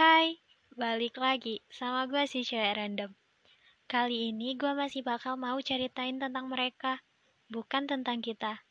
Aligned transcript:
Hai, 0.00 0.40
balik 0.80 1.20
lagi 1.20 1.60
sama 1.68 2.08
gue 2.08 2.24
si 2.24 2.40
cewek 2.40 2.72
random. 2.72 3.12
Kali 3.84 4.32
ini 4.32 4.56
gue 4.56 4.72
masih 4.72 5.04
bakal 5.04 5.36
mau 5.36 5.60
ceritain 5.60 6.16
tentang 6.16 6.48
mereka, 6.48 7.04
bukan 7.52 7.84
tentang 7.84 8.24
kita. 8.24 8.64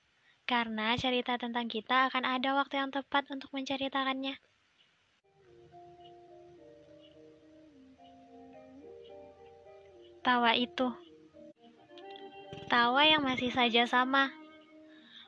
Karena 0.50 0.97
cerita 0.97 1.38
tentang 1.38 1.70
kita 1.70 2.10
akan 2.10 2.26
ada 2.26 2.57
waktu 2.57 2.81
yang 2.81 2.89
tepat 2.89 3.29
untuk 3.29 3.54
menceritakannya. 3.54 4.42
Tawa 10.25 10.57
itu. 10.57 10.89
Tawa 12.73 13.05
yang 13.05 13.21
masih 13.21 13.54
saja 13.54 13.86
sama. 13.86 14.34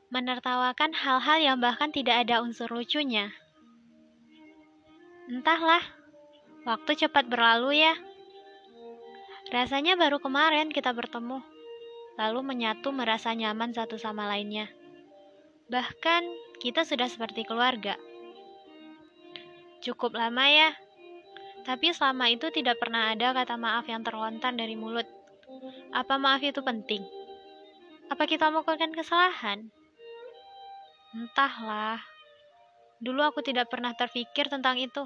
Menertawakan 0.09 0.97
hal-hal 0.97 1.37
yang 1.45 1.61
bahkan 1.61 1.93
tidak 1.93 2.25
ada 2.25 2.41
unsur 2.41 2.73
lucunya. 2.73 3.29
Entahlah, 5.29 5.83
waktu 6.65 7.05
cepat 7.05 7.29
berlalu 7.29 7.85
ya. 7.85 7.93
Rasanya 9.53 9.99
baru 9.99 10.17
kemarin 10.17 10.71
kita 10.71 10.95
bertemu, 10.95 11.43
lalu 12.17 12.39
menyatu 12.41 12.89
merasa 12.95 13.35
nyaman 13.35 13.75
satu 13.75 13.99
sama 13.99 14.25
lainnya. 14.25 14.71
Bahkan 15.69 16.23
kita 16.63 16.87
sudah 16.87 17.05
seperti 17.11 17.45
keluarga. 17.45 17.99
Cukup 19.81 20.17
lama 20.17 20.45
ya, 20.49 20.71
tapi 21.61 21.93
selama 21.93 22.29
itu 22.33 22.49
tidak 22.49 22.81
pernah 22.81 23.13
ada 23.13 23.33
kata 23.37 23.53
maaf 23.57 23.85
yang 23.85 24.01
terlontar 24.01 24.53
dari 24.57 24.73
mulut. 24.73 25.05
Apa 25.93 26.17
maaf 26.17 26.41
itu 26.41 26.63
penting? 26.65 27.05
Apa 28.09 28.25
kita 28.25 28.49
melakukan 28.49 28.91
kesalahan? 28.91 29.69
Entahlah. 31.11 32.10
Dulu 33.01 33.21
aku 33.25 33.41
tidak 33.41 33.73
pernah 33.73 33.97
terpikir 33.97 34.45
tentang 34.45 34.77
itu. 34.77 35.03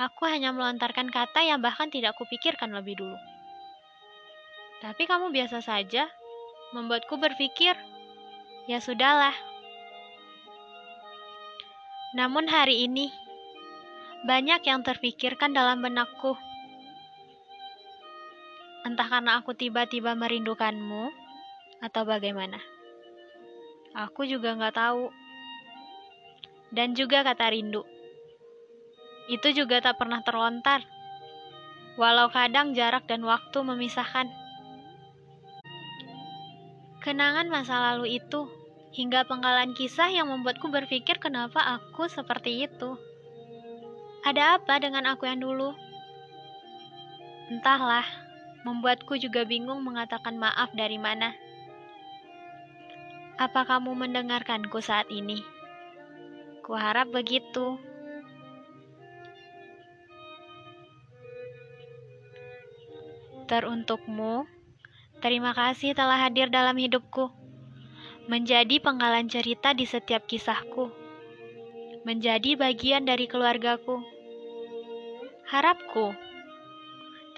Aku 0.00 0.24
hanya 0.28 0.52
melontarkan 0.52 1.12
kata 1.12 1.44
yang 1.44 1.60
bahkan 1.60 1.92
tidak 1.92 2.16
kupikirkan 2.16 2.72
lebih 2.72 2.96
dulu. 2.96 3.16
Tapi 4.80 5.08
kamu 5.08 5.32
biasa 5.32 5.60
saja, 5.64 6.08
membuatku 6.76 7.16
berpikir, 7.16 7.76
ya 8.68 8.80
sudahlah. 8.80 9.32
Namun 12.16 12.48
hari 12.48 12.88
ini, 12.88 13.08
banyak 14.24 14.64
yang 14.64 14.80
terpikirkan 14.80 15.52
dalam 15.52 15.80
benakku. 15.84 16.36
Entah 18.84 19.08
karena 19.08 19.40
aku 19.40 19.52
tiba-tiba 19.52 20.16
merindukanmu, 20.16 21.12
atau 21.84 22.02
bagaimana. 22.08 22.60
Aku 23.96 24.28
juga 24.28 24.52
nggak 24.56 24.76
tahu. 24.76 25.25
Dan 26.74 26.98
juga 26.98 27.22
kata 27.22 27.50
rindu. 27.52 27.86
Itu 29.26 29.50
juga 29.54 29.82
tak 29.82 29.98
pernah 29.98 30.22
terlontar. 30.22 30.86
Walau 31.98 32.30
kadang 32.30 32.76
jarak 32.76 33.10
dan 33.10 33.26
waktu 33.26 33.58
memisahkan. 33.62 34.28
Kenangan 37.02 37.46
masa 37.46 37.78
lalu 37.92 38.18
itu 38.18 38.50
hingga 38.96 39.28
penggalan 39.28 39.76
kisah 39.78 40.10
yang 40.10 40.32
membuatku 40.32 40.72
berpikir 40.72 41.22
kenapa 41.22 41.62
aku 41.62 42.10
seperti 42.10 42.66
itu. 42.66 42.98
Ada 44.26 44.58
apa 44.58 44.82
dengan 44.82 45.06
aku 45.06 45.28
yang 45.30 45.38
dulu? 45.38 45.70
Entahlah, 47.46 48.02
membuatku 48.66 49.14
juga 49.22 49.46
bingung 49.46 49.86
mengatakan 49.86 50.34
maaf 50.34 50.74
dari 50.74 50.98
mana. 50.98 51.30
Apa 53.38 53.62
kamu 53.68 53.94
mendengarkanku 53.94 54.82
saat 54.82 55.06
ini? 55.14 55.55
Kuharap 56.66 57.14
begitu. 57.14 57.78
Teruntukmu, 63.46 64.42
terima 65.22 65.54
kasih 65.54 65.94
telah 65.94 66.18
hadir 66.26 66.50
dalam 66.50 66.74
hidupku. 66.74 67.30
Menjadi 68.26 68.82
penggalan 68.82 69.30
cerita 69.30 69.70
di 69.78 69.86
setiap 69.86 70.26
kisahku. 70.26 70.90
Menjadi 72.02 72.58
bagian 72.58 73.06
dari 73.06 73.30
keluargaku. 73.30 74.02
Harapku, 75.46 76.18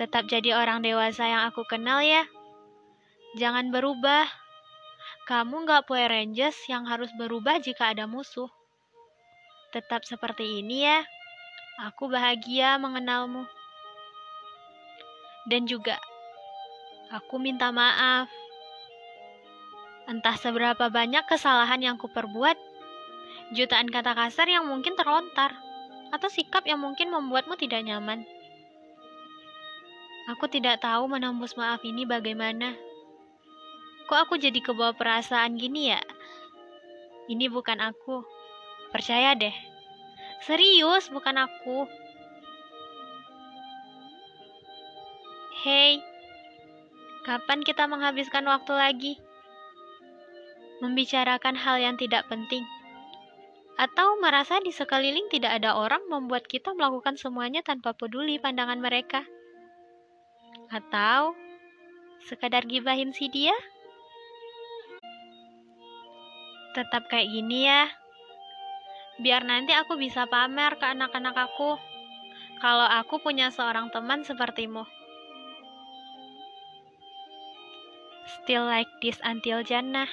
tetap 0.01 0.25
jadi 0.33 0.57
orang 0.57 0.81
dewasa 0.81 1.29
yang 1.29 1.53
aku 1.53 1.69
kenal 1.69 2.01
ya. 2.01 2.25
Jangan 3.37 3.69
berubah. 3.69 4.25
Kamu 5.29 5.69
nggak 5.69 5.85
Power 5.85 6.09
Rangers 6.17 6.57
yang 6.73 6.89
harus 6.89 7.13
berubah 7.21 7.61
jika 7.61 7.93
ada 7.93 8.09
musuh. 8.09 8.49
Tetap 9.69 10.01
seperti 10.09 10.65
ini 10.65 10.89
ya. 10.89 11.05
Aku 11.93 12.09
bahagia 12.09 12.81
mengenalmu. 12.81 13.45
Dan 15.45 15.69
juga, 15.69 16.01
aku 17.13 17.37
minta 17.37 17.69
maaf. 17.69 18.33
Entah 20.09 20.37
seberapa 20.41 20.89
banyak 20.89 21.25
kesalahan 21.29 21.85
yang 21.85 21.97
kuperbuat, 22.01 22.57
jutaan 23.53 23.93
kata 23.93 24.17
kasar 24.17 24.49
yang 24.49 24.65
mungkin 24.65 24.97
terlontar, 24.97 25.53
atau 26.17 26.29
sikap 26.33 26.65
yang 26.65 26.81
mungkin 26.81 27.13
membuatmu 27.13 27.57
tidak 27.61 27.85
nyaman. 27.85 28.25
Aku 30.33 30.49
tidak 30.49 30.81
tahu 30.81 31.09
menembus 31.13 31.57
maaf 31.57 31.85
ini 31.85 32.09
bagaimana. 32.09 32.73
Kok 34.09 34.29
aku 34.29 34.35
jadi 34.41 34.61
kebawa 34.65 34.97
perasaan 34.97 35.61
gini 35.61 35.93
ya? 35.93 36.01
Ini 37.29 37.53
bukan 37.53 37.81
aku. 37.85 38.38
Percaya 38.89 39.37
deh. 39.37 39.53
Serius, 40.45 41.13
bukan 41.13 41.45
aku. 41.45 41.85
Hei, 45.59 46.01
kapan 47.27 47.61
kita 47.67 47.91
menghabiskan 47.91 48.47
waktu 48.47 48.73
lagi? 48.73 49.13
Membicarakan 50.79 51.59
hal 51.59 51.83
yang 51.83 51.97
tidak 51.99 52.25
penting. 52.31 52.63
Atau 53.75 54.19
merasa 54.23 54.63
di 54.63 54.71
sekeliling 54.71 55.27
tidak 55.31 55.59
ada 55.59 55.75
orang 55.75 56.03
membuat 56.07 56.47
kita 56.47 56.75
melakukan 56.75 57.19
semuanya 57.19 57.67
tanpa 57.67 57.95
peduli 57.95 58.39
pandangan 58.39 58.79
mereka. 58.79 59.27
Atau 60.71 61.35
sekadar 62.27 62.67
gibahin 62.67 63.11
si 63.11 63.27
dia? 63.31 63.55
tetap 66.79 67.11
kayak 67.11 67.27
gini 67.27 67.67
ya. 67.67 67.91
Biar 69.19 69.43
nanti 69.43 69.75
aku 69.75 69.99
bisa 69.99 70.31
pamer 70.31 70.79
ke 70.79 70.87
anak-anak 70.87 71.35
aku. 71.35 71.75
Kalau 72.63 72.87
aku 72.87 73.19
punya 73.19 73.51
seorang 73.51 73.91
teman 73.91 74.23
sepertimu. 74.23 74.87
Still 78.43 78.67
like 78.67 78.91
this 79.03 79.19
until 79.27 79.67
Jannah. 79.67 80.11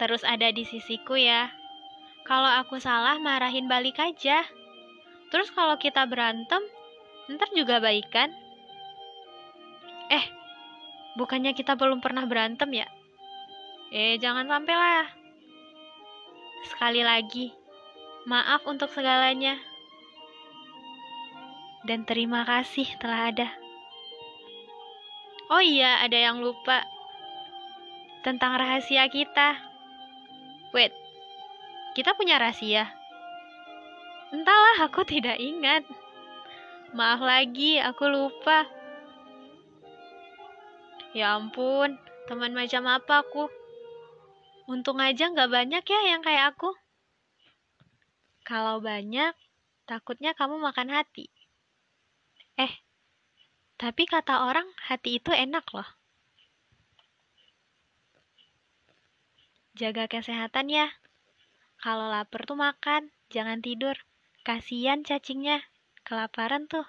Terus 0.00 0.24
ada 0.24 0.50
di 0.50 0.64
sisiku 0.64 1.14
ya. 1.14 1.52
Kalau 2.24 2.48
aku 2.48 2.80
salah, 2.80 3.20
marahin 3.20 3.68
balik 3.68 4.00
aja. 4.00 4.44
Terus 5.28 5.52
kalau 5.52 5.76
kita 5.76 6.08
berantem, 6.08 6.64
ntar 7.28 7.48
juga 7.52 7.80
baikan. 7.84 8.32
Eh, 10.08 10.24
bukannya 11.20 11.52
kita 11.52 11.76
belum 11.76 12.00
pernah 12.00 12.24
berantem 12.24 12.72
ya? 12.72 12.88
Eh, 13.92 14.16
jangan 14.16 14.48
sampai 14.48 14.74
lah. 14.74 15.23
Sekali 16.64 17.04
lagi, 17.04 17.52
maaf 18.24 18.64
untuk 18.64 18.88
segalanya. 18.88 19.60
Dan 21.84 22.08
terima 22.08 22.48
kasih 22.48 22.88
telah 22.96 23.28
ada. 23.28 23.48
Oh 25.52 25.60
iya, 25.60 26.00
ada 26.00 26.16
yang 26.16 26.40
lupa. 26.40 26.80
Tentang 28.24 28.56
rahasia 28.56 29.04
kita. 29.12 29.60
Wait, 30.72 30.96
kita 31.92 32.16
punya 32.16 32.40
rahasia? 32.40 32.88
Entahlah, 34.32 34.88
aku 34.88 35.04
tidak 35.04 35.36
ingat. 35.36 35.84
Maaf 36.96 37.20
lagi, 37.20 37.76
aku 37.76 38.08
lupa. 38.08 38.64
Ya 41.12 41.36
ampun, 41.36 42.00
teman 42.26 42.56
macam 42.56 42.88
apa 42.88 43.22
aku? 43.22 43.46
Untung 44.64 44.96
aja 44.96 45.28
nggak 45.28 45.52
banyak 45.52 45.84
ya 45.84 46.00
yang 46.16 46.24
kayak 46.24 46.56
aku. 46.56 46.72
Kalau 48.44 48.80
banyak, 48.80 49.36
takutnya 49.84 50.32
kamu 50.32 50.56
makan 50.56 50.88
hati. 50.88 51.28
Eh, 52.56 52.72
tapi 53.76 54.08
kata 54.08 54.48
orang 54.48 54.64
hati 54.88 55.20
itu 55.20 55.32
enak 55.32 55.68
loh. 55.76 55.88
Jaga 59.76 60.08
kesehatan 60.08 60.72
ya. 60.72 60.88
Kalau 61.82 62.08
lapar 62.08 62.48
tuh 62.48 62.56
makan, 62.56 63.12
jangan 63.28 63.60
tidur. 63.60 63.98
Kasian 64.46 65.04
cacingnya, 65.04 65.60
kelaparan 66.08 66.64
tuh. 66.70 66.86